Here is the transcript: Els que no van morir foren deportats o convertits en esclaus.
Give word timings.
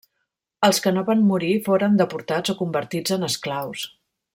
Els 0.67 0.79
que 0.85 0.93
no 0.95 1.03
van 1.09 1.21
morir 1.33 1.51
foren 1.67 2.01
deportats 2.03 2.55
o 2.55 2.59
convertits 2.65 3.17
en 3.19 3.33
esclaus. 3.33 3.89